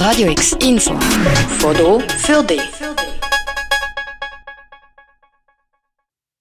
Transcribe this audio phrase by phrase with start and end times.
[0.00, 0.98] Radio X Info.
[1.58, 2.62] Foto für dich.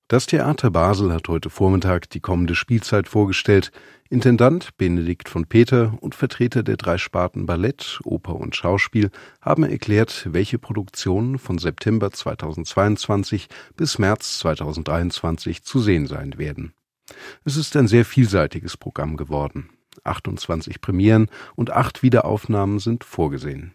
[0.07, 3.73] Das Theater Basel hat heute Vormittag die kommende Spielzeit vorgestellt.
[4.09, 10.29] Intendant Benedikt von Peter und Vertreter der drei Sparten Ballett, Oper und Schauspiel haben erklärt,
[10.31, 16.71] welche Produktionen von September 2022 bis März 2023 zu sehen sein werden.
[17.43, 19.69] Es ist ein sehr vielseitiges Programm geworden.
[20.05, 23.73] 28 Premieren und acht Wiederaufnahmen sind vorgesehen.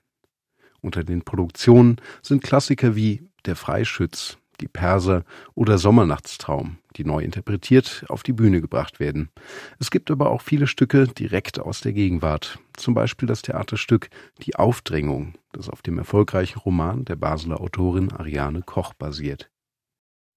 [0.80, 5.24] Unter den Produktionen sind Klassiker wie Der Freischütz, die Perser
[5.54, 9.30] oder Sommernachtstraum, die neu interpretiert auf die Bühne gebracht werden.
[9.78, 14.08] Es gibt aber auch viele Stücke direkt aus der Gegenwart, zum Beispiel das Theaterstück
[14.42, 19.50] Die Aufdrängung, das auf dem erfolgreichen Roman der Basler Autorin Ariane Koch basiert.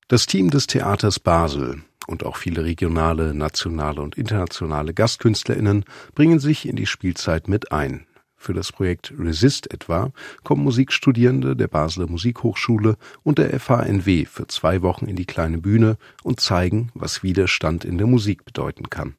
[0.07, 6.67] Das Team des Theaters Basel und auch viele regionale, nationale und internationale GastkünstlerInnen bringen sich
[6.67, 8.07] in die Spielzeit mit ein.
[8.39, 10.11] Für das Projekt Resist etwa
[10.43, 15.97] kommen Musikstudierende der Basler Musikhochschule und der FHNW für zwei Wochen in die kleine Bühne
[16.23, 19.15] und zeigen, was Widerstand in der Musik bedeuten kann.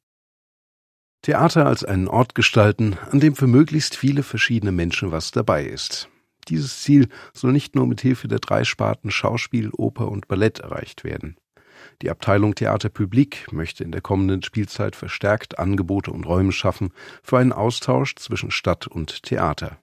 [1.23, 6.09] Theater als einen Ort gestalten, an dem für möglichst viele verschiedene Menschen was dabei ist.
[6.49, 11.05] Dieses Ziel soll nicht nur mit Hilfe der drei Sparten Schauspiel, Oper und Ballett erreicht
[11.05, 11.37] werden.
[12.03, 17.39] Die Abteilung Theater Publik möchte in der kommenden Spielzeit verstärkt Angebote und Räume schaffen für
[17.39, 19.79] einen Austausch zwischen Stadt und Theater.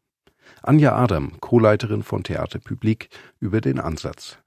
[0.61, 4.39] Anja Adam, Co-Leiterin von Theater Publik, über den Ansatz.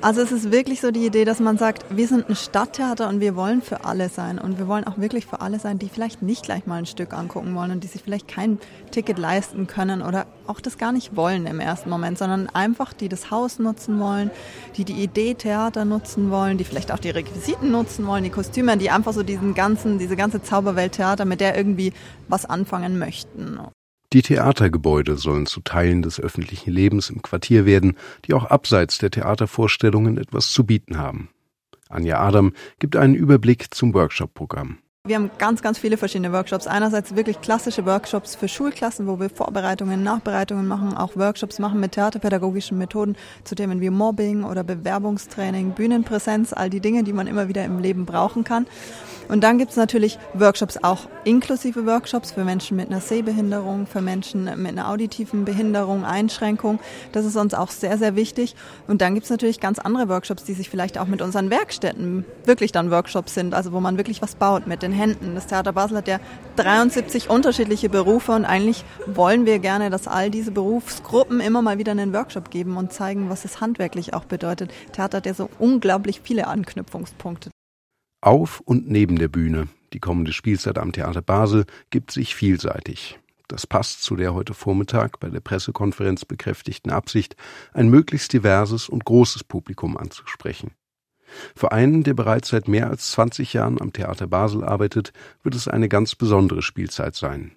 [0.00, 3.20] Also es ist wirklich so die Idee, dass man sagt, wir sind ein Stadttheater und
[3.20, 4.38] wir wollen für alle sein.
[4.38, 7.12] Und wir wollen auch wirklich für alle sein, die vielleicht nicht gleich mal ein Stück
[7.12, 8.58] angucken wollen und die sich vielleicht kein
[8.92, 13.08] Ticket leisten können oder auch das gar nicht wollen im ersten Moment, sondern einfach, die
[13.08, 14.30] das Haus nutzen wollen,
[14.76, 18.76] die die Idee Theater nutzen wollen, die vielleicht auch die Requisiten nutzen wollen, die Kostüme,
[18.76, 21.92] die einfach so diesen ganzen, diese ganze Zauberwelt Theater, mit der irgendwie
[22.28, 23.58] was anfangen möchten.
[24.14, 29.10] Die Theatergebäude sollen zu Teilen des öffentlichen Lebens im Quartier werden, die auch abseits der
[29.10, 31.28] Theatervorstellungen etwas zu bieten haben.
[31.90, 34.78] Anja Adam gibt einen Überblick zum Workshop-Programm.
[35.08, 36.66] Wir haben ganz, ganz viele verschiedene Workshops.
[36.66, 41.92] Einerseits wirklich klassische Workshops für Schulklassen, wo wir Vorbereitungen, Nachbereitungen machen, auch Workshops machen mit
[41.92, 47.48] theaterpädagogischen Methoden zu Themen wie Mobbing oder Bewerbungstraining, Bühnenpräsenz, all die Dinge, die man immer
[47.48, 48.66] wieder im Leben brauchen kann.
[49.28, 54.44] Und dann gibt's natürlich Workshops, auch inklusive Workshops für Menschen mit einer Sehbehinderung, für Menschen
[54.44, 56.80] mit einer auditiven Behinderung, Einschränkung.
[57.12, 58.56] Das ist uns auch sehr, sehr wichtig.
[58.86, 62.72] Und dann gibt's natürlich ganz andere Workshops, die sich vielleicht auch mit unseren Werkstätten wirklich
[62.72, 65.34] dann Workshops sind, also wo man wirklich was baut mit den Händen.
[65.34, 66.20] Das Theater Basel hat ja
[66.56, 71.92] 73 unterschiedliche Berufe und eigentlich wollen wir gerne, dass all diese Berufsgruppen immer mal wieder
[71.92, 74.72] einen Workshop geben und zeigen, was es handwerklich auch bedeutet.
[74.92, 77.50] Theater hat ja so unglaublich viele Anknüpfungspunkte.
[78.20, 79.68] Auf und neben der Bühne.
[79.92, 83.18] Die kommende Spielzeit am Theater Basel gibt sich vielseitig.
[83.48, 87.34] Das passt zu der heute Vormittag bei der Pressekonferenz bekräftigten Absicht,
[87.72, 90.72] ein möglichst diverses und großes Publikum anzusprechen.
[91.54, 95.12] Für einen, der bereits seit mehr als 20 Jahren am Theater Basel arbeitet,
[95.42, 97.52] wird es eine ganz besondere Spielzeit sein.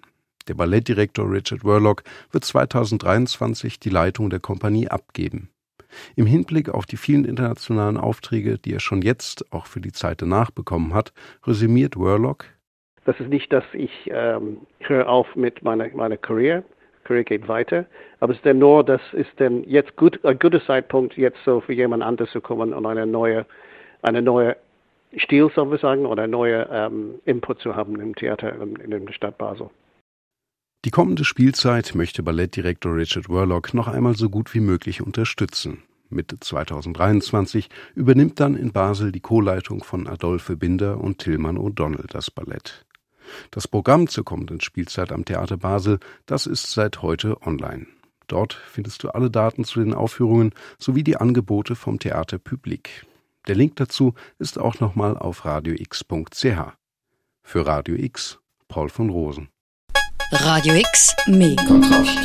[0.48, 2.02] Der Ballettdirektor Richard Worlock
[2.32, 5.50] wird 2023 die Leitung der Kompanie abgeben.
[6.16, 10.22] Im Hinblick auf die vielen internationalen Aufträge, die er schon jetzt auch für die Zeit
[10.22, 11.12] danach bekommen hat,
[11.46, 12.46] resümiert Worlock.
[13.04, 16.64] Das ist nicht, dass ich ähm, höre auf mit meiner, meiner Career.
[17.04, 17.86] Career geht weiter.
[18.20, 21.60] Aber es ist denn nur, das ist denn jetzt gut, ein guter Zeitpunkt, jetzt so
[21.60, 23.46] für jemand anderes zu kommen und eine neue,
[24.02, 24.56] eine neue
[25.18, 29.12] Stil, sollen wir sagen, oder neuen ähm, Input zu haben im Theater in, in der
[29.12, 29.70] Stadt Basel.
[30.84, 35.84] Die kommende Spielzeit möchte Ballettdirektor Richard Worlock noch einmal so gut wie möglich unterstützen.
[36.08, 42.30] Mitte 2023 übernimmt dann in Basel die Co-Leitung von Adolphe Binder und Tillmann O'Donnell das
[42.30, 42.84] Ballett.
[43.50, 47.86] Das Programm zur kommenden Spielzeit am Theater Basel, das ist seit heute online.
[48.28, 53.06] Dort findest du alle Daten zu den Aufführungen sowie die Angebote vom Theater Publik.
[53.46, 56.44] Der Link dazu ist auch nochmal auf radiox.ch.
[57.42, 58.38] Für Radio X,
[58.68, 59.48] Paul von Rosen.
[60.30, 62.18] Radio X, mehr Kontrast.